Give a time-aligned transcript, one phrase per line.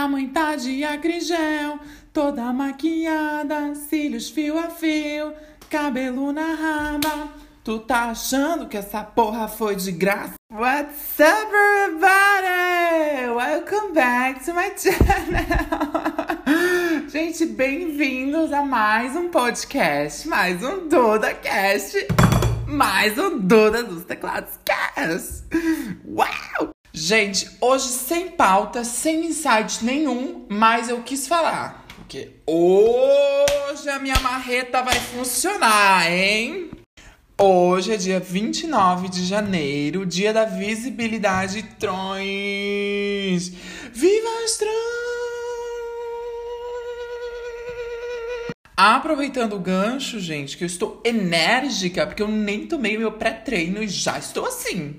[0.00, 1.78] A mãe tá de acrigel,
[2.10, 5.34] toda maquiada, cílios fio a fio,
[5.68, 7.28] cabelo na raba.
[7.62, 10.36] Tu tá achando que essa porra foi de graça?
[10.50, 13.28] What's up, everybody?
[13.36, 15.44] Welcome back to my channel.
[17.12, 22.08] Gente, bem-vindos a mais um podcast, mais um DudaCast,
[22.66, 25.44] mais um Duda dos Teclados Cast.
[26.06, 26.70] Uau!
[26.92, 31.86] Gente, hoje sem pauta, sem insight nenhum, mas eu quis falar.
[31.96, 36.68] Porque hoje a minha marreta vai funcionar, hein?
[37.38, 42.18] Hoje é dia 29 de janeiro, dia da visibilidade trans.
[43.92, 44.70] Viva as trans!
[48.76, 53.86] Aproveitando o gancho, gente, que eu estou enérgica, porque eu nem tomei meu pré-treino e
[53.86, 54.96] já estou assim.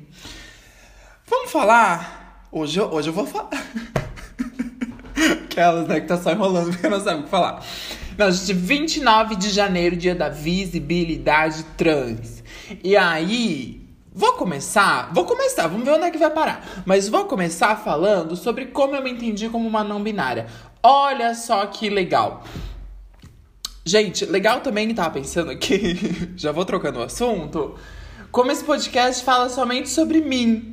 [1.31, 2.45] Vamos falar?
[2.52, 3.52] Hoje, eu- hoje eu vou falar.
[5.45, 7.63] Aquelas, né, que tá só enrolando porque não sabe o que falar.
[8.17, 12.44] Não, gente, 29 de janeiro, dia da visibilidade trans.
[12.83, 13.81] E aí,
[14.14, 16.83] vou começar, vou começar, vamos ver onde é que vai parar.
[16.86, 20.48] Mas vou começar falando sobre como eu me entendi como uma não binária.
[20.83, 22.44] Olha só que legal.
[23.86, 25.98] Gente, legal também que tava pensando aqui,
[26.36, 27.75] já vou trocando o assunto,
[28.33, 30.70] como esse podcast fala somente sobre mim.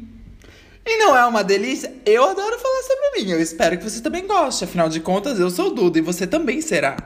[0.84, 1.92] E não é uma delícia?
[2.04, 3.30] Eu adoro falar sobre mim.
[3.30, 4.64] Eu espero que você também goste.
[4.64, 6.96] Afinal de contas, eu sou Duda e você também será.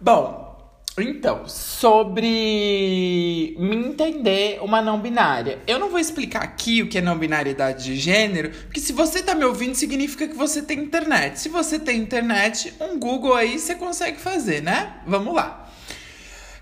[0.00, 0.52] Bom,
[0.98, 5.58] então, sobre me entender uma não binária.
[5.66, 9.22] Eu não vou explicar aqui o que é não binariedade de gênero, porque se você
[9.22, 11.40] tá me ouvindo, significa que você tem internet.
[11.40, 14.96] Se você tem internet, um Google aí você consegue fazer, né?
[15.06, 15.70] Vamos lá.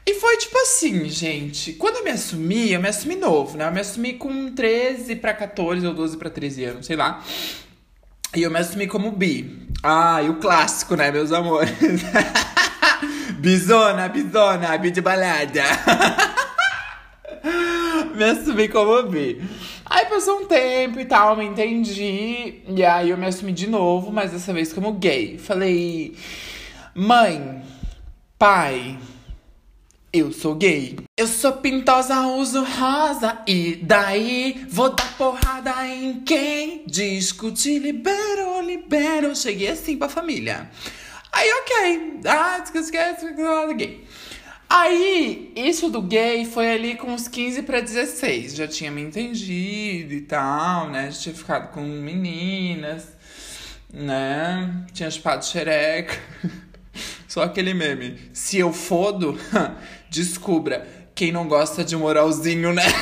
[0.06, 1.72] E foi tipo assim, gente.
[1.74, 3.66] Quando eu me assumi, eu me assumi novo, né?
[3.66, 7.22] Eu me assumi com 13 pra 14 ou 12 pra 13 anos, sei lá.
[8.34, 9.68] E eu me assumi como bi.
[9.82, 11.70] Ah, e o clássico, né, meus amores?
[13.38, 15.64] bizona, bizona, bi de balada.
[18.14, 19.42] me assumi como bi.
[19.84, 22.62] Aí passou um tempo e tal, me entendi.
[22.68, 25.36] E aí eu me assumi de novo, mas dessa vez como gay.
[25.36, 26.14] Falei,
[26.94, 27.62] mãe,
[28.38, 28.96] pai,
[30.12, 30.96] eu sou gay.
[31.16, 33.38] Eu sou pintosa, uso rosa.
[33.46, 39.34] E daí vou dar porrada em quem discute, libero, libero.
[39.36, 40.68] Cheguei assim pra família.
[41.32, 42.20] Aí, ok.
[42.26, 43.32] Ah, esquece,
[43.76, 44.04] gay.
[44.68, 48.54] Aí, isso do gay foi ali com uns 15 pra 16.
[48.54, 51.10] Já tinha me entendido e tal, né?
[51.12, 53.16] Já tinha ficado com meninas,
[53.92, 54.84] né?
[54.92, 56.18] Tinha chupado xereca.
[57.30, 58.18] Só aquele meme.
[58.32, 59.38] Se eu fodo,
[60.10, 60.86] descubra.
[61.14, 62.82] Quem não gosta de moralzinho, né?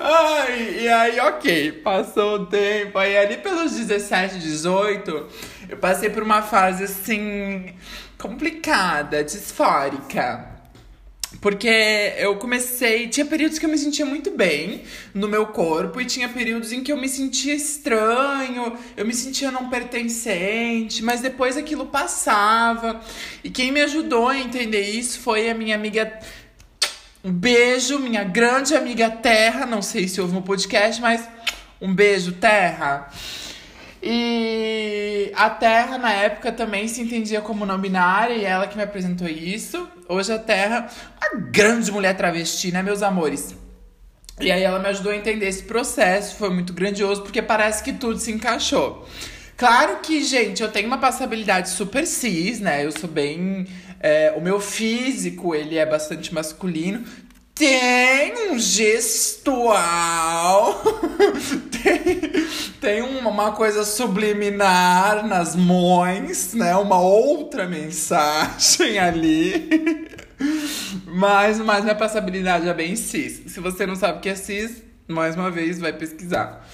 [0.00, 2.98] Ai, e aí, ok, passou o tempo.
[2.98, 5.26] Aí, ali pelos 17, 18,
[5.68, 7.74] eu passei por uma fase assim.
[8.16, 10.57] complicada, disfórica.
[11.40, 11.68] Porque
[12.16, 13.06] eu comecei.
[13.08, 16.82] Tinha períodos que eu me sentia muito bem no meu corpo, e tinha períodos em
[16.82, 23.00] que eu me sentia estranho, eu me sentia não pertencente, mas depois aquilo passava.
[23.44, 26.18] E quem me ajudou a entender isso foi a minha amiga.
[27.22, 29.66] Um beijo, minha grande amiga Terra.
[29.66, 31.28] Não sei se ouve no podcast, mas
[31.80, 33.10] um beijo, Terra.
[34.02, 38.82] E a Terra, na época, também se entendia como não binária, e ela que me
[38.82, 39.87] apresentou isso.
[40.08, 40.88] Hoje a Terra,
[41.20, 43.54] uma grande mulher travesti, né, meus amores?
[44.40, 47.92] E aí ela me ajudou a entender esse processo, foi muito grandioso, porque parece que
[47.92, 49.06] tudo se encaixou.
[49.54, 52.86] Claro que, gente, eu tenho uma passabilidade super cis, né?
[52.86, 53.66] Eu sou bem.
[54.00, 57.04] é, o meu físico, ele é bastante masculino.
[57.58, 59.74] Tem um gestual.
[61.82, 62.28] tem
[62.80, 66.76] tem uma, coisa subliminar nas mães, né?
[66.76, 70.08] Uma outra mensagem ali.
[71.04, 73.42] Mas, mas minha passabilidade é bem cis.
[73.52, 76.66] Se você não sabe o que é cis, mais uma vez, vai pesquisar.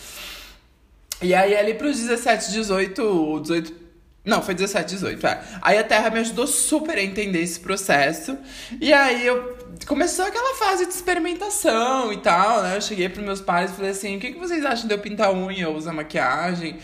[1.22, 3.83] E aí, ali pros 17, 18, 18.
[4.24, 5.40] Não, foi 17, 18, é.
[5.60, 8.38] Aí a Terra me ajudou super a entender esse processo.
[8.80, 9.62] E aí eu.
[9.86, 12.76] Começou aquela fase de experimentação e tal, né?
[12.76, 14.98] Eu cheguei pros meus pais e falei assim: o que, que vocês acham de eu
[14.98, 16.78] pintar unha ou usar maquiagem?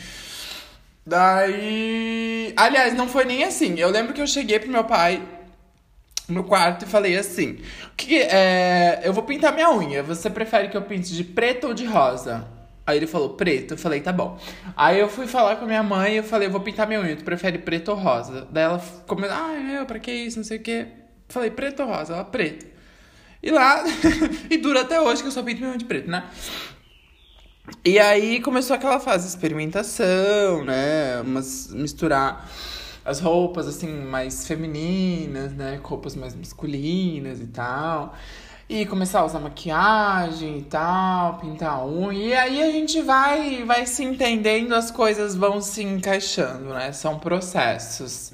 [1.06, 2.52] Daí.
[2.56, 3.78] Aliás, não foi nem assim.
[3.78, 5.22] Eu lembro que eu cheguei pro meu pai
[6.28, 7.60] no quarto e falei assim:
[7.96, 10.02] que, é, eu vou pintar minha unha.
[10.02, 12.46] Você prefere que eu pinte de preto ou de rosa?
[12.86, 13.74] Aí ele falou preto.
[13.74, 14.38] Eu falei, tá bom.
[14.76, 17.16] Aí eu fui falar com a minha mãe eu falei, eu vou pintar minha unha.
[17.16, 18.48] Tu prefere preto ou rosa?
[18.50, 20.38] Daí ela começou, ah, eu, pra que isso?
[20.38, 20.86] Não sei o quê.
[21.28, 22.14] Falei, preto ou rosa?
[22.14, 22.66] Ela, preto.
[23.42, 23.84] E lá,
[24.50, 26.24] e dura até hoje que eu só pinto minha unha de preto, né?
[27.84, 31.20] E aí começou aquela fase de experimentação, né?
[31.20, 32.50] Umas, misturar
[33.04, 35.80] as roupas assim mais femininas, né?
[35.82, 38.14] Roupas mais masculinas e tal.
[38.72, 42.22] E começar a usar maquiagem e tal, pintar a unha.
[42.22, 46.92] E aí a gente vai, vai se entendendo, as coisas vão se encaixando, né?
[46.92, 48.32] São processos.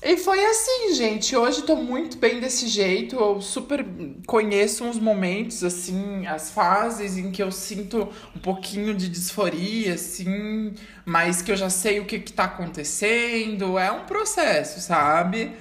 [0.00, 1.36] E foi assim, gente.
[1.36, 3.16] Hoje tô muito bem desse jeito.
[3.16, 3.84] Eu super
[4.26, 10.72] conheço uns momentos, assim, as fases em que eu sinto um pouquinho de disforia, assim,
[11.04, 13.78] mas que eu já sei o que, que tá acontecendo.
[13.78, 15.52] É um processo, sabe?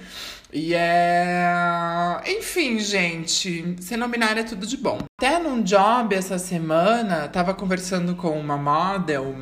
[0.54, 2.22] E é.
[2.28, 5.00] Enfim, gente, ser não binária é tudo de bom.
[5.20, 9.36] Até num job essa semana, tava conversando com uma model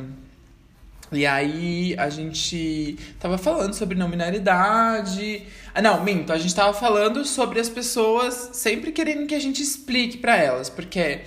[1.12, 5.44] e aí a gente tava falando sobre não binaridade.
[5.74, 9.60] Ah, não, minto, a gente tava falando sobre as pessoas sempre querendo que a gente
[9.60, 11.22] explique para elas, porque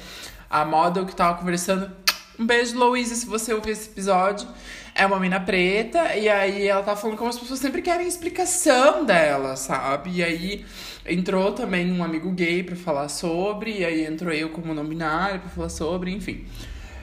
[0.50, 1.92] a model que tava conversando,
[2.40, 4.48] um beijo, Louisa, se você ouvir esse episódio,
[4.96, 9.04] é uma mina preta, e aí ela tava falando como as pessoas sempre querem explicação
[9.06, 10.12] dela, sabe?
[10.18, 10.66] E aí
[11.06, 15.40] entrou também um amigo gay para falar sobre, e aí entrou eu como não binário
[15.40, 16.46] pra falar sobre, enfim.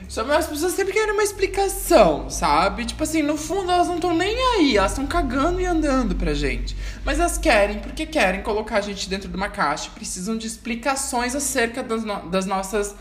[0.07, 2.83] Só as pessoas sempre querem uma explicação, sabe?
[2.83, 6.33] Tipo assim, no fundo elas não estão nem aí, elas estão cagando e andando pra
[6.33, 6.75] gente.
[7.05, 11.33] Mas elas querem, porque querem colocar a gente dentro de uma caixa, precisam de explicações
[11.33, 12.93] acerca das, no das nossas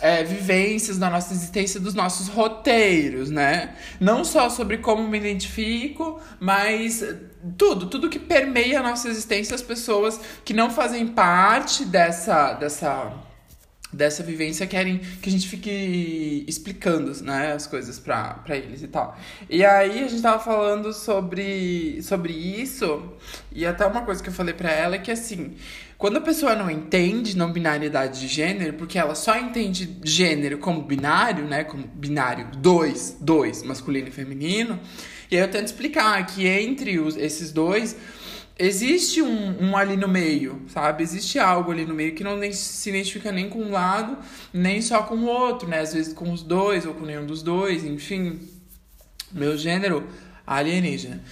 [0.00, 3.76] é, vivências, da nossa existência, dos nossos roteiros, né?
[3.98, 7.04] Não só sobre como me identifico, mas
[7.56, 12.54] tudo, tudo que permeia a nossa existência, as pessoas que não fazem parte dessa.
[12.54, 13.30] dessa
[13.92, 18.88] dessa vivência querem que a gente fique explicando, né, as coisas pra, pra eles e
[18.88, 19.18] tal.
[19.48, 23.12] E aí a gente tava falando sobre, sobre isso,
[23.50, 25.56] e até uma coisa que eu falei pra ela é que assim,
[26.00, 30.80] quando a pessoa não entende não binariedade de gênero, porque ela só entende gênero como
[30.80, 34.80] binário, né, como binário dois, dois, masculino e feminino,
[35.30, 37.94] e aí eu tento explicar que entre os, esses dois
[38.58, 41.02] existe um, um, ali no meio, sabe?
[41.02, 44.16] Existe algo ali no meio que não se identifica nem com um lado,
[44.54, 45.80] nem só com o outro, né?
[45.80, 48.40] Às vezes com os dois ou com nenhum dos dois, enfim.
[49.30, 50.08] Meu gênero
[50.46, 51.22] alienígena.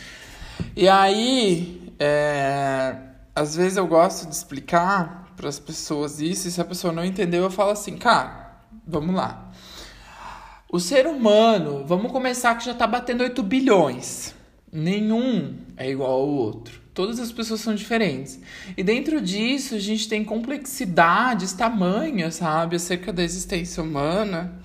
[0.77, 3.08] E aí, é,
[3.39, 7.05] às vezes eu gosto de explicar para as pessoas isso, e se a pessoa não
[7.05, 9.53] entendeu, eu falo assim, cara, vamos lá.
[10.69, 14.35] O ser humano, vamos começar que já tá batendo 8 bilhões.
[14.73, 16.81] Nenhum é igual ao outro.
[16.93, 18.41] Todas as pessoas são diferentes.
[18.77, 24.61] E dentro disso, a gente tem complexidades, tamanhas, sabe, acerca da existência humana.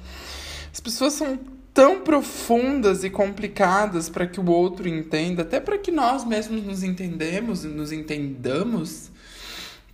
[0.73, 1.39] As pessoas são
[1.73, 6.83] tão profundas e complicadas para que o outro entenda, até para que nós mesmos nos
[6.83, 9.09] entendemos, nos entendamos,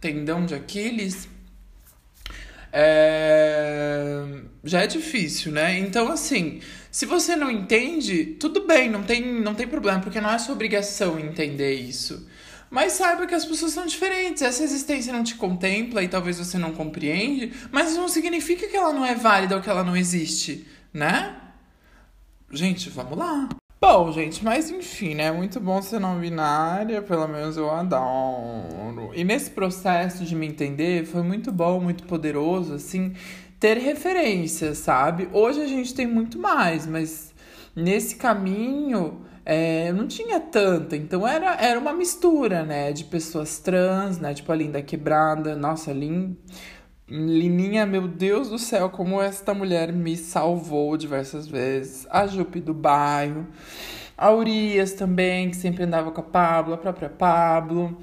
[0.01, 1.27] tendão de Aquiles.
[2.71, 4.23] É...
[4.63, 5.79] Já é difícil, né?
[5.79, 6.59] Então, assim,
[6.91, 10.53] se você não entende, tudo bem, não tem, não tem problema, porque não é sua
[10.53, 12.27] obrigação entender isso.
[12.69, 14.43] Mas saiba que as pessoas são diferentes.
[14.43, 18.93] Essa existência não te contempla e talvez você não compreende, mas não significa que ela
[18.93, 21.38] não é válida ou que ela não existe, né?
[22.51, 23.47] Gente, vamos lá.
[23.79, 25.31] Bom, gente, mas enfim, né?
[25.31, 29.11] Muito bom ser não binária, pelo menos eu adoro.
[29.13, 33.13] E nesse processo de me entender, foi muito bom, muito poderoso, assim,
[33.59, 35.29] ter referências, sabe?
[35.31, 37.33] Hoje a gente tem muito mais, mas
[37.75, 42.91] nesse caminho é, não tinha tanta, então era, era uma mistura, né?
[42.91, 44.33] De pessoas trans, né?
[44.33, 46.35] Tipo a Linda Quebrada, nossa, Lin,
[47.09, 52.05] Lininha, meu Deus do céu, como esta mulher me salvou diversas vezes.
[52.09, 53.47] A Jupe do bairro,
[54.17, 57.97] a Urias também, que sempre andava com a Pablo, a própria Pablo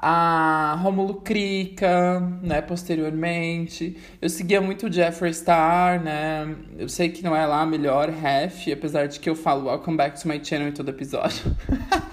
[0.00, 3.96] a Romulo Crica, né, posteriormente.
[4.22, 6.54] Eu seguia muito o Jeffree Star, né?
[6.78, 9.96] Eu sei que não é lá a melhor ref, apesar de que eu falo Welcome
[9.96, 11.56] Back to my channel em todo episódio.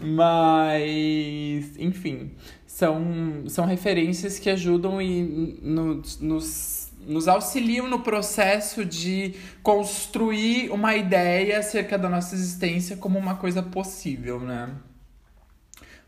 [0.00, 2.30] Mas, enfim,
[2.66, 10.96] são, são referências que ajudam e nos, nos, nos auxiliam no processo de construir uma
[10.96, 14.74] ideia acerca da nossa existência como uma coisa possível, né?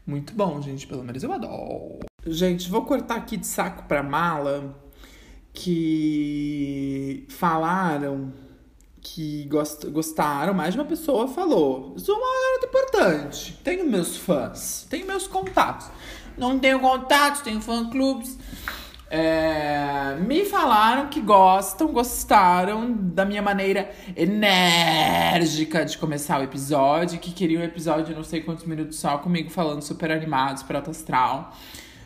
[0.06, 0.86] Muito bom, gente.
[0.86, 1.98] Pelo menos eu adoro.
[2.26, 4.74] Gente, vou cortar aqui de saco pra mala
[5.52, 8.32] que falaram
[9.02, 11.94] que gost, gostaram, mais de uma pessoa falou.
[11.98, 13.58] Sou uma garota importante.
[13.64, 15.90] Tenho meus fãs, tenho meus contatos.
[16.38, 18.38] Não tenho contatos, tenho fã-clubes.
[19.10, 27.30] É, me falaram que gostam, gostaram da minha maneira enérgica de começar o episódio, que
[27.30, 31.52] queriam um episódio não sei quantos minutos só comigo falando super animados para astral.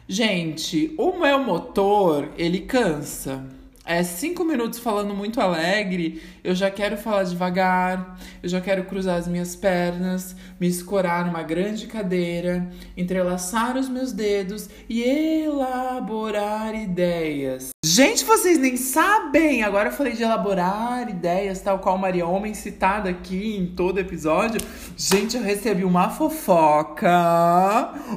[0.09, 3.45] Gente, o meu motor, ele cansa.
[3.87, 9.17] É cinco minutos falando muito alegre, eu já quero falar devagar, eu já quero cruzar
[9.17, 17.71] as minhas pernas, me escorar numa grande cadeira, entrelaçar os meus dedos e elaborar ideias.
[17.85, 19.63] Gente, vocês nem sabem!
[19.63, 24.61] Agora eu falei de elaborar ideias, tal qual Maria Homem citada aqui em todo episódio.
[24.97, 27.09] Gente, eu recebi uma fofoca.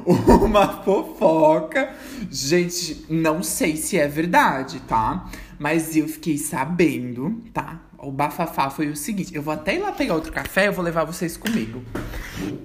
[0.42, 1.94] Uma fofoca.
[2.32, 5.30] Gente, não sei se é verdade, tá?
[5.60, 7.82] Mas eu fiquei sabendo, tá?
[7.98, 10.84] O bafafá foi o seguinte: eu vou até ir lá pegar outro café, eu vou
[10.84, 11.84] levar vocês comigo.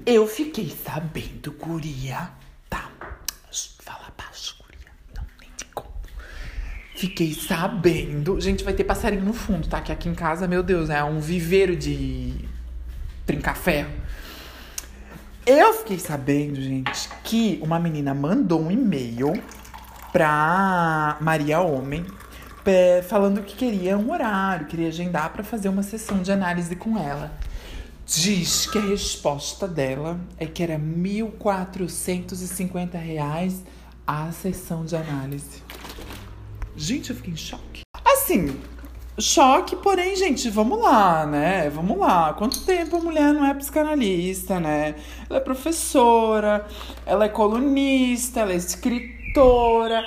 [0.07, 2.31] Eu fiquei sabendo, guria,
[2.71, 2.89] tá?
[3.81, 4.93] Fala baixo, guria.
[5.17, 6.09] Não, nem te conto.
[6.95, 8.41] Fiquei sabendo.
[8.41, 9.81] Gente, vai ter passarinho no fundo, tá?
[9.81, 12.33] Que aqui em casa, meu Deus, é um viveiro de
[13.27, 13.91] trincar ferro.
[15.45, 19.43] Eu fiquei sabendo, gente, que uma menina mandou um e-mail
[20.13, 22.07] pra Maria Homem
[22.67, 26.99] é, falando que queria um horário, queria agendar para fazer uma sessão de análise com
[26.99, 27.33] ela.
[28.07, 33.65] Diz que a resposta dela é que era 1.450 reais
[34.07, 35.63] a sessão de análise.
[36.77, 37.81] Gente, eu fiquei em choque.
[38.05, 38.61] Assim,
[39.19, 41.71] choque, porém, gente, vamos lá, né?
[41.71, 42.35] Vamos lá.
[42.35, 44.97] Quanto tempo a mulher não é psicanalista, né?
[45.31, 46.67] Ela é professora,
[47.07, 50.05] ela é colunista, ela é escritora.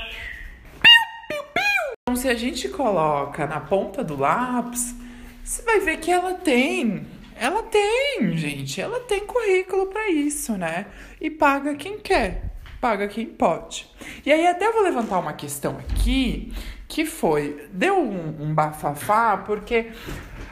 [2.08, 4.96] Então, se a gente coloca na ponta do lápis,
[5.44, 7.06] você vai ver que ela tem.
[7.36, 8.80] Ela tem, gente.
[8.80, 10.86] Ela tem currículo para isso, né?
[11.20, 13.90] E paga quem quer, paga quem pode.
[14.26, 16.54] E aí, até vou levantar uma questão aqui
[16.88, 19.92] que foi: deu um, um bafafá, porque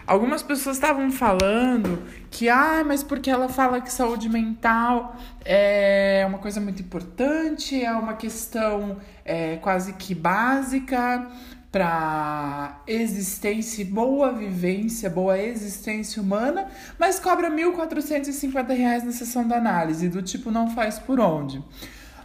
[0.08, 6.38] Algumas pessoas estavam falando que, ah, mas porque ela fala que saúde mental é uma
[6.38, 11.28] coisa muito importante, é uma questão é, quase que básica
[11.72, 16.68] para existência, boa vivência, boa existência humana,
[17.00, 21.62] mas cobra R$ 1.450 na sessão da análise, do tipo não faz por onde.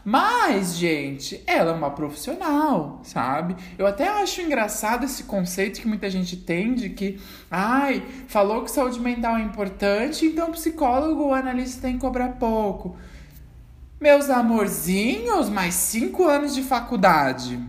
[0.04, 3.54] Mas, gente, ela é uma profissional, sabe?
[3.78, 8.70] Eu até acho engraçado esse conceito que muita gente tem de que, ai, falou que
[8.70, 12.96] saúde mental é importante, então psicólogo ou analista tem que cobrar pouco.
[14.00, 17.60] Meus amorzinhos, mais cinco anos de faculdade.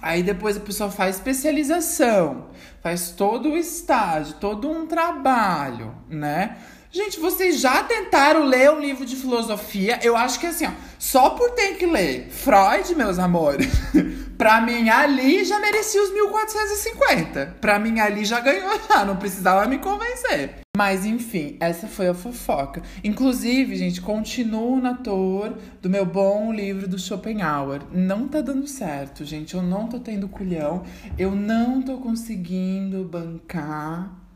[0.00, 2.46] Aí depois a pessoa faz especialização,
[2.80, 6.56] faz todo o estágio, todo um trabalho, né?
[6.90, 10.00] Gente, vocês já tentaram ler um livro de filosofia?
[10.02, 13.68] Eu acho que assim, ó, só por ter que ler Freud, meus amores,
[14.38, 17.56] pra mim ali já merecia os 1450.
[17.60, 20.60] Pra mim ali já ganhou já, não precisava me convencer.
[20.74, 22.82] Mas enfim, essa foi a fofoca.
[23.04, 27.82] Inclusive, gente, continuo na tour do meu bom livro do Schopenhauer.
[27.92, 29.54] Não tá dando certo, gente.
[29.54, 30.84] Eu não tô tendo culhão.
[31.18, 34.27] Eu não tô conseguindo bancar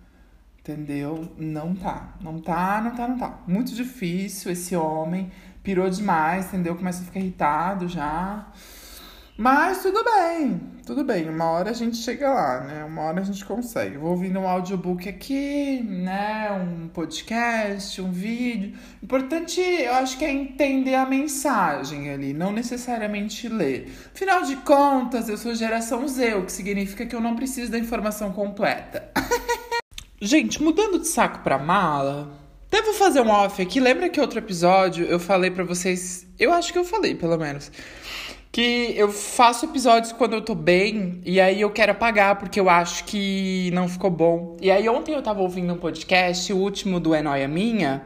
[0.62, 1.28] Entendeu?
[1.37, 2.14] Não tá.
[2.21, 3.40] Não tá, não tá, não tá.
[3.49, 5.31] Muito difícil esse homem.
[5.61, 6.76] Pirou demais, entendeu?
[6.76, 8.47] Começa a ficar irritado já.
[9.37, 11.28] Mas tudo bem, tudo bem.
[11.28, 12.85] Uma hora a gente chega lá, né?
[12.85, 13.97] Uma hora a gente consegue.
[13.97, 16.52] Vou ouvindo um audiobook aqui, né?
[16.52, 18.78] Um podcast, um vídeo.
[19.02, 23.90] Importante, eu acho que é entender a mensagem ali, não necessariamente ler.
[24.14, 27.78] Afinal de contas, eu sou geração Z, o que significa que eu não preciso da
[27.78, 29.11] informação completa.
[30.25, 32.31] Gente, mudando de saco pra mala,
[32.71, 33.81] devo fazer um off aqui.
[33.81, 37.73] Lembra que outro episódio eu falei para vocês, eu acho que eu falei, pelo menos,
[38.52, 42.71] que eu faço episódios quando eu tô bem e aí eu quero apagar porque eu
[42.71, 44.57] acho que não ficou bom.
[44.62, 48.05] E aí ontem eu tava ouvindo um podcast, o último do É Noia Minha.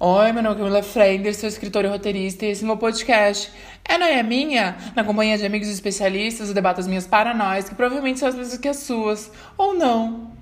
[0.00, 3.52] Oi, meu nome é Camila Frender, sou escritora e roteirista e esse é meu podcast.
[3.86, 8.18] É Noia Minha, na companhia de amigos especialistas, eu debato as minhas paranoias, que provavelmente
[8.18, 10.32] são as mesmas que as suas, ou não.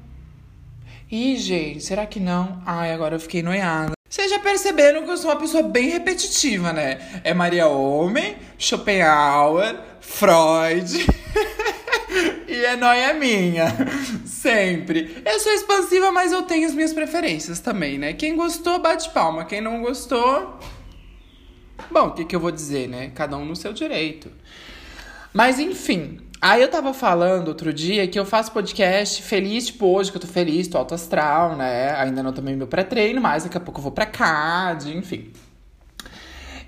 [1.12, 2.62] Ih, gente, será que não?
[2.64, 3.92] Ai, agora eu fiquei noiada.
[4.08, 7.20] Vocês já perceberam que eu sou uma pessoa bem repetitiva, né?
[7.22, 11.06] É Maria Homem, Schopenhauer, Freud.
[12.48, 13.66] e é noia minha.
[14.24, 15.22] Sempre.
[15.22, 18.14] Eu sou expansiva, mas eu tenho as minhas preferências também, né?
[18.14, 19.44] Quem gostou, bate palma.
[19.44, 20.58] Quem não gostou.
[21.90, 23.12] Bom, o que, que eu vou dizer, né?
[23.14, 24.32] Cada um no seu direito.
[25.30, 30.10] Mas enfim, Aí eu tava falando outro dia que eu faço podcast feliz, tipo hoje
[30.10, 31.94] que eu tô feliz, tô alto astral, né?
[31.94, 35.30] Ainda não tomei meu pré-treino, mas daqui a pouco eu vou pra CAD, enfim.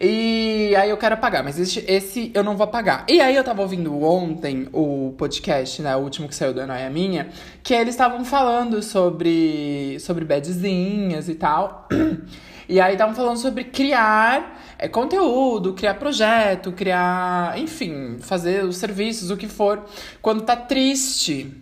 [0.01, 3.05] E aí eu quero apagar, mas esse, esse eu não vou apagar.
[3.09, 5.97] E aí eu tava ouvindo ontem o podcast, né?
[5.97, 11.35] O último que saiu da Noia Minha, que eles estavam falando sobre, sobre badzinhas e
[11.35, 11.89] tal.
[12.69, 19.31] E aí estavam falando sobre criar é, conteúdo, criar projeto, criar, enfim, fazer os serviços,
[19.31, 19.85] o que for,
[20.23, 21.53] quando tá triste.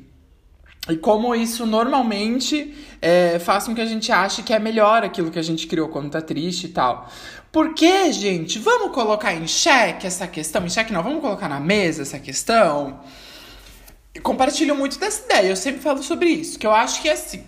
[0.89, 5.31] E como isso normalmente é, faz com que a gente ache que é melhor aquilo
[5.31, 7.09] que a gente criou quando tá triste e tal.
[7.53, 10.65] Porque, gente, vamos colocar em xeque essa questão?
[10.65, 13.01] Em xeque não, vamos colocar na mesa essa questão?
[14.23, 17.45] Compartilho muito dessa ideia, eu sempre falo sobre isso, que eu acho que é assim.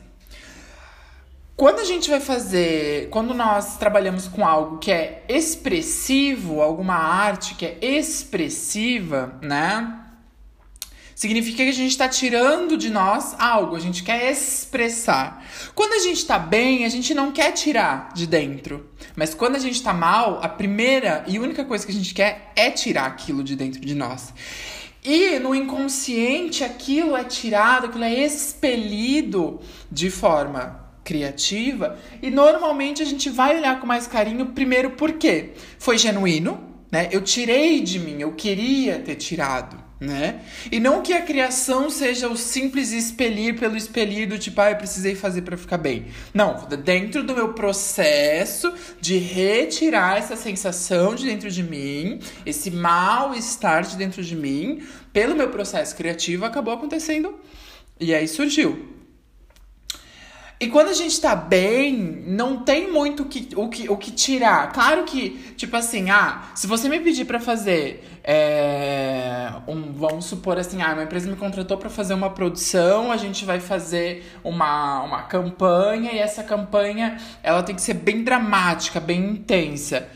[1.56, 7.54] Quando a gente vai fazer, quando nós trabalhamos com algo que é expressivo, alguma arte
[7.54, 10.00] que é expressiva, né?
[11.14, 15.46] Significa que a gente está tirando de nós algo, a gente quer expressar.
[15.76, 18.90] Quando a gente está bem, a gente não quer tirar de dentro.
[19.14, 22.50] Mas quando a gente está mal, a primeira e única coisa que a gente quer
[22.56, 24.34] é tirar aquilo de dentro de nós.
[25.04, 31.98] E no inconsciente, aquilo é tirado, aquilo é expelido de forma criativa.
[32.22, 36.58] E normalmente a gente vai olhar com mais carinho, primeiro porque foi genuíno,
[36.90, 37.08] né?
[37.12, 40.40] Eu tirei de mim, eu queria ter tirado né?
[40.70, 44.76] E não que a criação seja o simples expelir pelo expelir do tipo, ah, eu
[44.76, 46.06] precisei fazer para ficar bem.
[46.32, 53.82] Não, dentro do meu processo de retirar essa sensação de dentro de mim, esse mal-estar
[53.82, 54.82] de dentro de mim,
[55.12, 57.34] pelo meu processo criativo, acabou acontecendo.
[57.98, 58.93] E aí surgiu
[60.60, 64.12] e quando a gente tá bem, não tem muito o que, o que, o que
[64.12, 64.72] tirar.
[64.72, 68.10] Claro que, tipo assim, ah, se você me pedir para fazer.
[68.26, 73.18] É, um, vamos supor assim, ah, uma empresa me contratou para fazer uma produção, a
[73.18, 78.98] gente vai fazer uma, uma campanha e essa campanha ela tem que ser bem dramática,
[78.98, 80.08] bem intensa.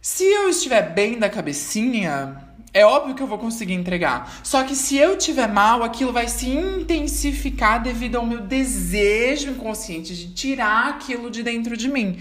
[0.00, 4.40] Se eu estiver bem da cabecinha, é óbvio que eu vou conseguir entregar.
[4.44, 10.14] Só que se eu tiver mal, aquilo vai se intensificar devido ao meu desejo inconsciente
[10.14, 12.20] de tirar aquilo de dentro de mim.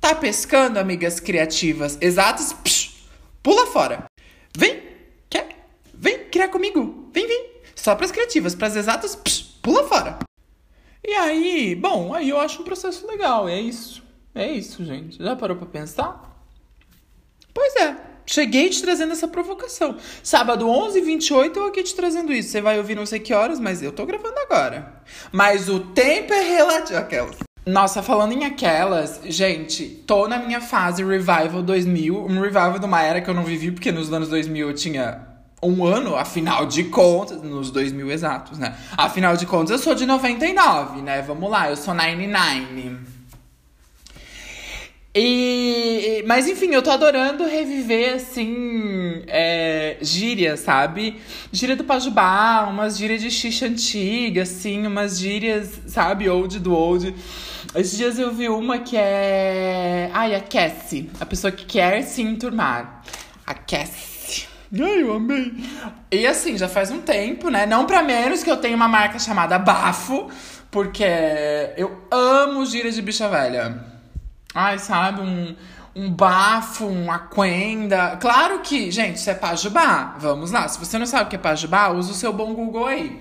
[0.00, 2.52] Tá pescando, amigas criativas exatas?
[2.52, 3.08] Psh,
[3.42, 4.04] pula fora.
[4.56, 4.80] Vem,
[5.28, 5.48] quer?
[5.92, 7.10] Vem criar comigo.
[7.12, 7.50] Vem, vem.
[7.74, 10.18] Só para as criativas, para as exatas, psh, pula fora.
[11.04, 13.48] E aí, bom, aí eu acho um processo legal.
[13.48, 14.02] É isso.
[14.34, 15.20] É isso, gente.
[15.22, 16.44] Já parou para pensar?
[17.52, 18.09] Pois é.
[18.26, 19.96] Cheguei te trazendo essa provocação.
[20.22, 22.50] Sábado 11h28 eu aqui te trazendo isso.
[22.50, 25.02] Você vai ouvir não sei que horas, mas eu tô gravando agora.
[25.32, 26.98] Mas o tempo é relativo.
[26.98, 27.36] Aquelas.
[27.66, 32.24] Nossa, falando em aquelas, gente, tô na minha fase Revival 2000.
[32.24, 35.26] Um revival de uma era que eu não vivi, porque nos anos 2000 eu tinha
[35.62, 38.74] um ano, afinal de contas, nos 2000 exatos, né?
[38.96, 41.20] Afinal de contas, eu sou de 99, né?
[41.22, 43.19] Vamos lá, eu sou 99.
[45.12, 51.20] E, mas enfim, eu tô adorando reviver, assim, é, gíria, sabe?
[51.50, 57.12] Gíria do Pajubá, umas gírias de xixa antiga, assim, umas gírias, sabe, old do old.
[57.74, 60.10] Esses dias eu vi uma que é.
[60.12, 61.10] Ai, aquece.
[61.20, 63.02] A pessoa que quer se enturmar.
[63.44, 64.46] Aquece.
[64.72, 65.52] Ai, eu amei.
[66.12, 67.66] E assim, já faz um tempo, né?
[67.66, 70.28] Não pra menos que eu tenho uma marca chamada Bafo,
[70.70, 71.04] porque
[71.76, 73.89] eu amo gírias de bicha velha.
[74.54, 75.54] Ai, sabe, um,
[75.94, 78.16] um bafo, um aquenda.
[78.16, 80.16] Claro que, gente, isso é pajubá.
[80.18, 80.66] Vamos lá.
[80.68, 83.20] Se você não sabe o que é pajubá, usa o seu bom Google aí.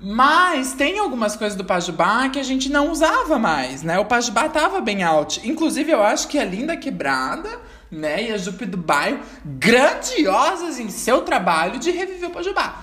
[0.00, 3.98] Mas tem algumas coisas do Pajubá que a gente não usava mais, né?
[3.98, 5.40] O Pajubá tava bem alto.
[5.44, 7.48] Inclusive, eu acho que a Linda Quebrada,
[7.90, 12.82] né, e a Jupe do Bairro, grandiosas em seu trabalho de reviver o Pajubá.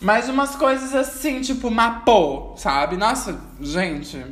[0.00, 2.96] Mas umas coisas assim, tipo Mapô, sabe?
[2.96, 4.24] Nossa, gente,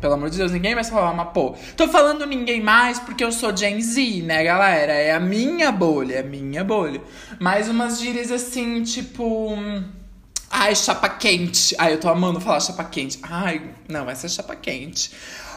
[0.00, 1.54] pelo amor de Deus, ninguém mais fala uma pô.
[1.76, 4.92] Tô falando ninguém mais porque eu sou Gen Z, né, galera?
[4.92, 7.00] É a minha bolha, é a minha bolha.
[7.40, 9.56] Mais umas gírias assim, tipo.
[10.50, 11.74] Ai, chapa quente.
[11.78, 13.18] Ai, eu tô amando falar chapa quente.
[13.22, 15.10] Ai, não, essa é chapa quente.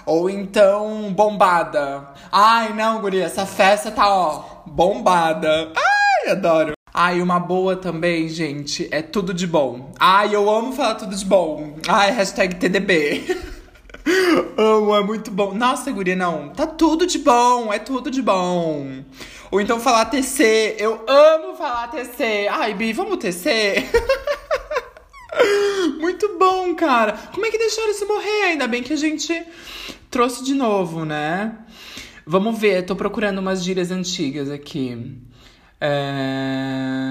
[0.05, 2.07] Ou então, bombada.
[2.31, 5.71] Ai, não, guria, essa festa tá, ó, bombada.
[5.75, 6.73] Ai, adoro.
[6.91, 9.91] Ai, uma boa também, gente, é tudo de bom.
[9.99, 11.75] Ai, eu amo falar tudo de bom.
[11.87, 13.49] Ai, hashtag TDB.
[14.57, 15.53] Amo, é muito bom.
[15.53, 16.49] Nossa, guria, não.
[16.49, 19.03] Tá tudo de bom, é tudo de bom.
[19.51, 20.75] Ou então falar TC.
[20.77, 22.47] Eu amo falar TC.
[22.49, 23.85] Ai, Bi, vamos TC?
[25.99, 27.13] muito bom, cara.
[27.33, 28.43] Como é que deixaram isso morrer?
[28.43, 29.43] Ainda bem que a gente
[30.09, 31.57] trouxe de novo, né?
[32.25, 35.17] Vamos ver, tô procurando umas gírias antigas aqui.
[35.81, 37.09] É...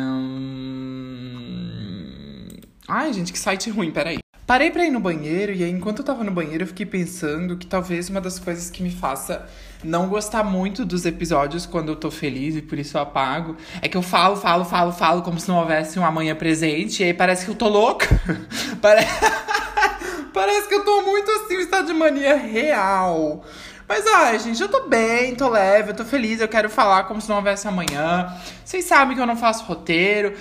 [2.87, 4.19] Ai, gente, que site ruim, peraí.
[4.49, 7.55] Parei pra ir no banheiro e aí, enquanto eu tava no banheiro, eu fiquei pensando
[7.55, 9.47] que talvez uma das coisas que me faça
[9.85, 13.89] não gostar muito dos episódios quando eu tô feliz e por isso eu apago é
[13.91, 17.13] que eu falo, falo, falo, falo como se não houvesse um amanhã presente e aí
[17.13, 18.09] parece que eu tô louca.
[18.81, 19.21] parece...
[20.33, 23.45] parece que eu tô muito assim, um estado de mania real.
[23.87, 27.21] Mas, ai, gente, eu tô bem, tô leve, eu tô feliz, eu quero falar como
[27.21, 28.35] se não houvesse amanhã.
[28.65, 30.33] Vocês sabem que eu não faço roteiro.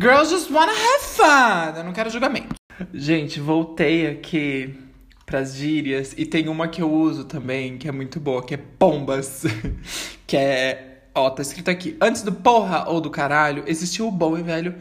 [0.00, 1.78] Girls just wanna have fun.
[1.78, 2.54] Eu não quero julgamento.
[2.92, 4.74] Gente, voltei aqui
[5.24, 8.56] pras gírias e tem uma que eu uso também, que é muito boa, que é
[8.56, 9.44] pombas.
[10.26, 11.08] que é.
[11.14, 11.96] Ó, tá escrito aqui.
[12.00, 14.74] Antes do porra ou do caralho, existiu o bom e velho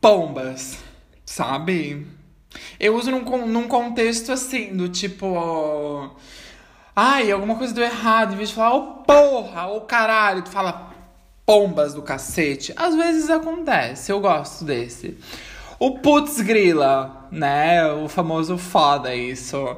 [0.00, 0.78] pombas.
[1.24, 2.06] Sabe?
[2.80, 5.26] Eu uso num, num contexto assim, do tipo.
[5.26, 6.10] Ó,
[6.98, 8.32] Ai, alguma coisa deu errado.
[8.32, 10.94] Em vez de falar, ô oh, porra, ô oh, caralho, tu fala
[11.44, 12.72] pombas do cacete.
[12.74, 15.18] Às vezes acontece, eu gosto desse.
[15.78, 17.86] O putz grila, né?
[17.92, 19.76] O famoso foda isso.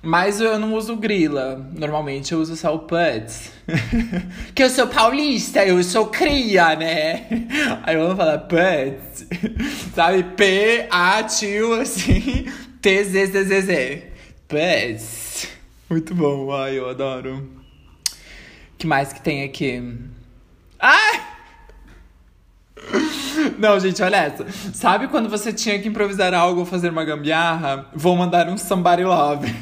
[0.00, 1.56] Mas eu não uso grila.
[1.72, 3.50] Normalmente eu uso só o putz.
[4.54, 7.26] que eu sou paulista, eu sou cria, né?
[7.82, 9.26] Aí eu vou falar putz.
[9.94, 10.22] Sabe?
[10.22, 12.46] P-A-T-U assim.
[12.80, 14.04] T-Z-Z-Z-Z.
[14.46, 15.48] Putz.
[15.90, 16.52] Muito bom.
[16.52, 17.48] Ai, eu adoro.
[18.78, 19.82] que mais que tem aqui?
[20.78, 21.37] Ai!
[23.58, 24.46] Não, gente, olha essa.
[24.72, 27.86] Sabe quando você tinha que improvisar algo ou fazer uma gambiarra?
[27.94, 29.48] Vou mandar um somebody love.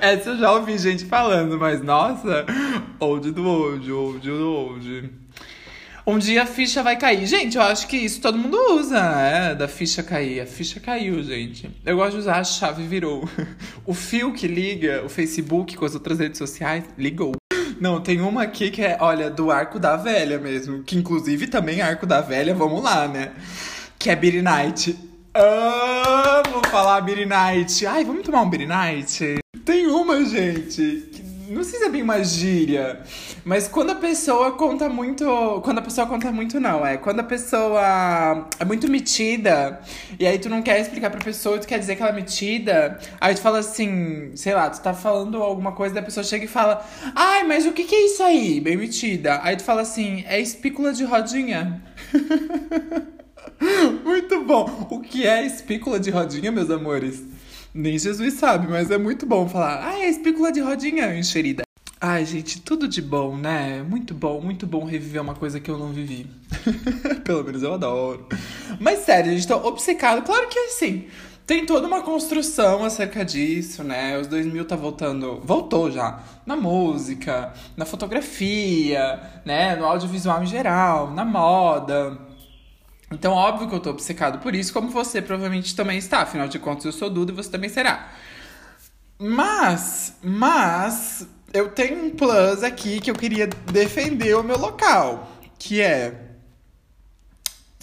[0.00, 2.44] essa eu já ouvi gente falando, mas nossa,
[3.00, 5.10] old do old, old do old.
[6.06, 7.26] Um dia a ficha vai cair.
[7.26, 10.40] Gente, eu acho que isso todo mundo usa, é, da ficha cair.
[10.40, 11.70] A ficha caiu, gente.
[11.84, 13.28] Eu gosto de usar a chave virou.
[13.86, 17.34] O fio que liga o Facebook com as outras redes sociais ligou.
[17.84, 20.82] Não, tem uma aqui que é, olha, do Arco da Velha mesmo.
[20.82, 23.32] Que inclusive também Arco da Velha, vamos lá, né?
[23.98, 24.98] Que é Beer Night.
[25.34, 27.86] Amo falar Beer Night.
[27.86, 29.38] Ai, vamos tomar um Beer Night?
[29.66, 31.04] Tem uma, gente.
[31.48, 33.00] Não sei se é bem uma gíria,
[33.44, 35.24] mas quando a pessoa conta muito.
[35.62, 36.86] Quando a pessoa conta muito, não.
[36.86, 39.80] É quando a pessoa é muito metida,
[40.18, 42.98] e aí tu não quer explicar pra pessoa, tu quer dizer que ela é metida,
[43.20, 46.48] aí tu fala assim, sei lá, tu tá falando alguma coisa, da pessoa chega e
[46.48, 49.40] fala, ai, mas o que, que é isso aí, bem metida?
[49.42, 51.82] Aí tu fala assim, é espícula de rodinha.
[54.04, 54.86] muito bom.
[54.90, 57.33] O que é espícula de rodinha, meus amores?
[57.74, 61.64] Nem Jesus sabe, mas é muito bom falar, ah, é espícula de rodinha encherida.
[62.00, 63.82] Ai, gente, tudo de bom, né?
[63.82, 66.30] Muito bom, muito bom reviver uma coisa que eu não vivi.
[67.24, 68.28] Pelo menos eu adoro.
[68.78, 70.22] Mas sério, a gente tá obcecado.
[70.22, 71.06] Claro que é assim.
[71.44, 74.18] Tem toda uma construção acerca disso, né?
[74.18, 79.74] Os 2000 tá voltando, voltou já, na música, na fotografia, né?
[79.74, 82.18] No audiovisual em geral, na moda.
[83.10, 86.20] Então, óbvio que eu tô obcecado por isso, como você provavelmente também está.
[86.20, 88.12] Afinal de contas, eu sou Duda e você também será.
[89.18, 95.80] Mas, mas, eu tenho um plus aqui que eu queria defender o meu local, que
[95.80, 96.24] é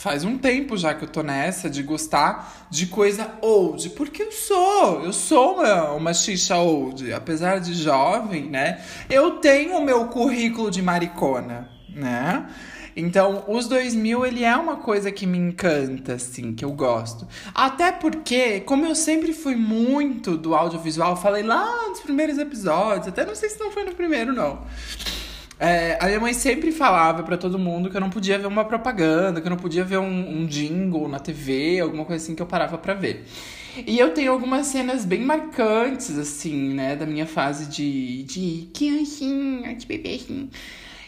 [0.01, 4.31] faz um tempo já que eu tô nessa de gostar de coisa old, porque eu
[4.31, 8.83] sou, eu sou uma, uma xixa old, apesar de jovem, né?
[9.07, 12.47] Eu tenho o meu currículo de maricona, né?
[12.95, 17.27] Então, os 2000, ele é uma coisa que me encanta, assim, que eu gosto.
[17.53, 23.25] Até porque, como eu sempre fui muito do audiovisual, falei lá nos primeiros episódios, até
[23.25, 24.61] não sei se não foi no primeiro, não.
[25.59, 28.65] É, a minha mãe sempre falava para todo mundo que eu não podia ver uma
[28.65, 32.41] propaganda, que eu não podia ver um, um jingle na TV, alguma coisa assim que
[32.41, 33.25] eu parava para ver.
[33.85, 39.75] E eu tenho algumas cenas bem marcantes, assim, né, da minha fase de, de criancinha,
[39.75, 40.49] de bebezinho.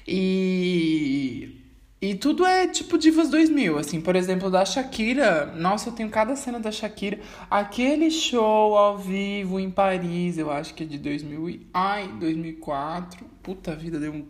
[0.08, 1.63] E
[2.04, 5.46] e tudo é tipo Divas 2000, assim, por exemplo, da Shakira.
[5.56, 7.18] Nossa, eu tenho cada cena da Shakira.
[7.50, 11.66] Aquele show ao vivo em Paris, eu acho que é de 2000 e...
[11.74, 13.26] Ai, 2004.
[13.42, 14.26] Puta vida, deu um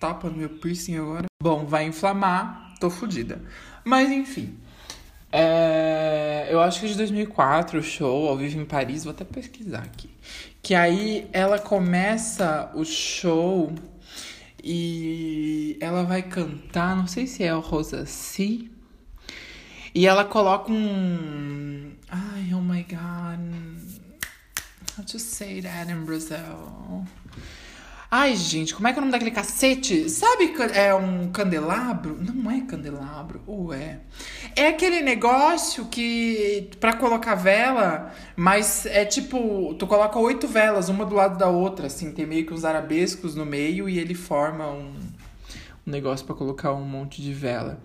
[0.00, 1.26] tapa no meu piercing agora.
[1.42, 3.42] Bom, vai inflamar, tô fodida.
[3.84, 4.56] Mas enfim.
[5.30, 6.48] É...
[6.50, 9.80] Eu acho que é de 2004 o show ao vivo em Paris, vou até pesquisar
[9.80, 10.08] aqui.
[10.62, 13.70] Que aí ela começa o show
[14.70, 18.70] e ela vai cantar, não sei se é o Rosa Si.
[19.94, 21.90] E ela coloca um.
[22.10, 23.40] Ai, oh my god.
[24.94, 27.06] How to say that in Brazil?
[28.10, 30.08] Ai, gente, como é que é o nome daquele cacete?
[30.08, 32.18] Sabe é um candelabro?
[32.18, 34.00] Não é candelabro, ou é?
[34.56, 41.04] É aquele negócio que para colocar vela, mas é tipo, tu coloca oito velas, uma
[41.04, 44.70] do lado da outra, assim, tem meio que uns arabescos no meio e ele forma
[44.70, 44.94] um,
[45.86, 47.78] um negócio para colocar um monte de vela.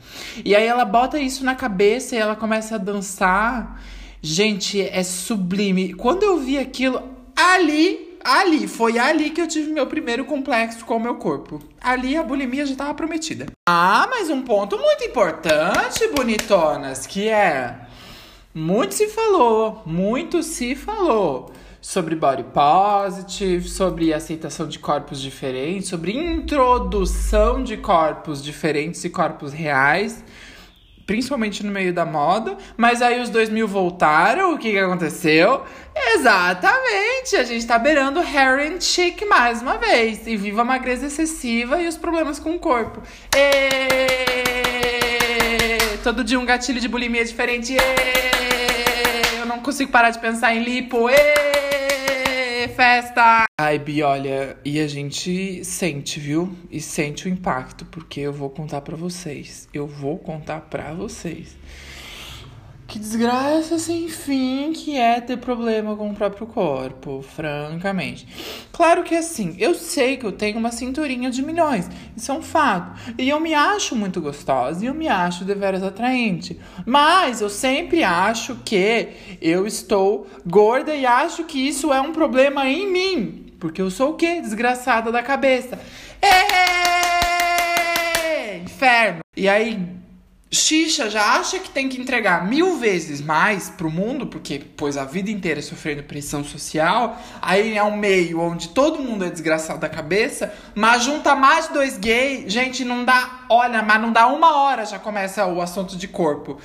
[0.45, 3.77] E aí ela bota isso na cabeça e ela começa a dançar
[4.25, 5.93] Gente, é sublime.
[5.93, 7.03] Quando eu vi aquilo,
[7.36, 11.62] ali, ali, foi ali que eu tive meu primeiro complexo com o meu corpo.
[11.81, 13.47] Ali a bulimia já tava prometida.
[13.67, 17.88] Ah, mas um ponto muito importante, bonitonas, que é.
[18.53, 26.15] Muito se falou, muito se falou sobre body positive, sobre aceitação de corpos diferentes, sobre
[26.15, 30.23] introdução de corpos diferentes e corpos reais
[31.05, 35.63] principalmente no meio da moda, mas aí os 2000 voltaram, o que, que aconteceu?
[36.15, 41.07] Exatamente, a gente tá beirando hair and chic mais uma vez, e viva a magreza
[41.07, 43.01] excessiva e os problemas com o corpo.
[46.03, 47.75] Todo dia um gatilho de bulimia diferente,
[49.39, 51.09] eu não consigo parar de pensar em lipo,
[52.73, 53.45] festa!
[53.59, 56.55] Ai, Bi, olha, e a gente sente, viu?
[56.71, 59.69] E sente o impacto, porque eu vou contar para vocês.
[59.73, 61.55] Eu vou contar para vocês.
[62.93, 68.27] Que desgraça sem fim que é ter problema com o próprio corpo, francamente.
[68.71, 72.43] Claro que assim, eu sei que eu tenho uma cinturinha de milhões, isso é um
[72.43, 73.15] fato.
[73.17, 76.60] E eu me acho muito gostosa e eu me acho deveras atraente.
[76.86, 79.10] Mas eu sempre acho que
[79.41, 83.56] eu estou gorda e acho que isso é um problema em mim.
[83.60, 84.39] Porque eu sou o quê?
[84.39, 85.79] Desgraçada da cabeça.
[86.21, 86.53] É!
[88.58, 89.21] Inferno.
[89.36, 90.02] E aí,
[90.53, 95.03] Xixa já acha que tem que entregar mil vezes mais pro mundo, porque pôs a
[95.03, 97.19] vida inteira sofrendo pressão social.
[97.41, 101.97] Aí é um meio onde todo mundo é desgraçado da cabeça, mas junta mais dois
[101.97, 103.45] gays, gente, não dá.
[103.49, 106.59] Olha, mas não dá uma hora já começa o assunto de corpo.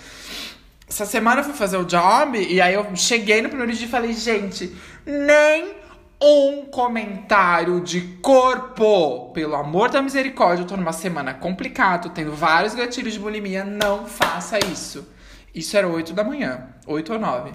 [0.88, 3.90] Essa semana eu fui fazer o job e aí eu cheguei no primeiro dia e
[3.90, 4.74] falei, gente,
[5.07, 5.78] nem
[6.20, 9.31] um comentário de corpo.
[9.33, 13.64] Pelo amor da misericórdia, eu tô numa semana complicada, tô tendo vários gatilhos de bulimia.
[13.64, 15.09] Não faça isso.
[15.54, 17.52] Isso era 8 da manhã, 8 ou 9.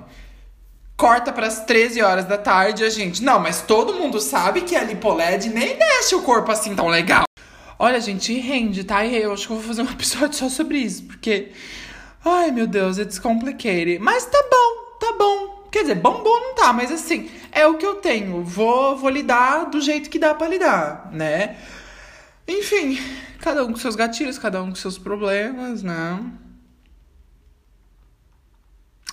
[0.96, 3.24] Corta para as 13 horas da tarde, a gente.
[3.24, 7.24] Não, mas todo mundo sabe que a lipoled nem deixa o corpo assim tão legal.
[7.78, 9.04] Olha, gente, rende, tá?
[9.04, 11.52] E eu acho que eu vou fazer um episódio só sobre isso, porque.
[12.24, 14.00] Ai, meu Deus, é descomplicated.
[14.00, 15.53] Mas tá bom, tá bom.
[15.74, 18.44] Quer dizer, bom, bom não tá, mas assim, é o que eu tenho.
[18.44, 21.58] Vou, vou lidar do jeito que dá para lidar, né?
[22.48, 23.00] Enfim,
[23.40, 26.24] cada um com seus gatilhos, cada um com seus problemas, né?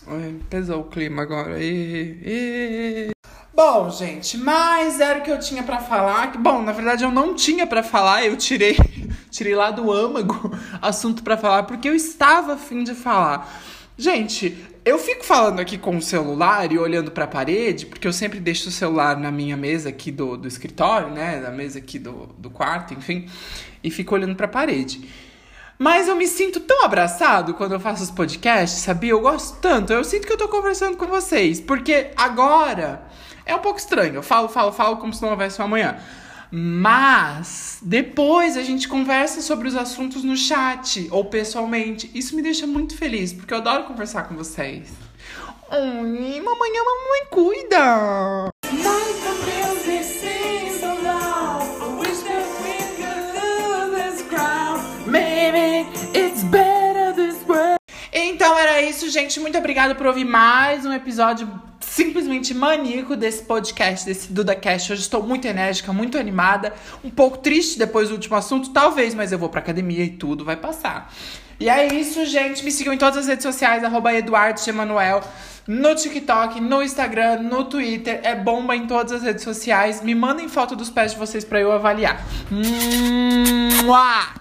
[0.06, 1.56] Ai, pesou o clima agora.
[1.58, 3.08] E...
[3.54, 6.36] Bom, gente, mas era o que eu tinha para falar.
[6.36, 8.76] Bom, na verdade eu não tinha para falar, eu tirei,
[9.32, 13.50] tirei lá do âmago assunto para falar porque eu estava afim de falar.
[13.96, 18.12] Gente, eu fico falando aqui com o celular e olhando para a parede, porque eu
[18.12, 21.40] sempre deixo o celular na minha mesa aqui do, do escritório, né?
[21.40, 23.28] Da mesa aqui do, do quarto, enfim,
[23.82, 25.08] e fico olhando para a parede.
[25.78, 29.12] Mas eu me sinto tão abraçado quando eu faço os podcasts, sabia?
[29.12, 29.94] Eu gosto tanto.
[29.94, 31.58] Eu sinto que eu tô conversando com vocês.
[31.58, 33.02] Porque agora
[33.46, 34.16] é um pouco estranho.
[34.16, 35.96] Eu falo, falo, falo como se não houvesse um amanhã.
[36.50, 42.10] Mas depois a gente conversa sobre os assuntos no chat ou pessoalmente.
[42.14, 44.88] Isso me deixa muito feliz, porque eu adoro conversar com vocês.
[45.70, 48.50] Oi, mamãe, a mamãe cuida.
[58.12, 59.38] Então era isso, gente.
[59.38, 64.92] Muito obrigada por ouvir mais um episódio simplesmente maníaco desse podcast, desse DudaCast.
[64.92, 66.72] Hoje estou muito enérgica, muito animada,
[67.02, 70.44] um pouco triste depois do último assunto, talvez, mas eu vou pra academia e tudo
[70.44, 71.12] vai passar.
[71.58, 72.64] E é isso, gente.
[72.64, 75.20] Me sigam em todas as redes sociais, arroba Emanuel,
[75.66, 78.20] no TikTok, no Instagram, no Twitter.
[78.22, 80.00] É bomba em todas as redes sociais.
[80.00, 82.24] Me mandem foto dos pés de vocês para eu avaliar.
[83.84, 84.38] Mua!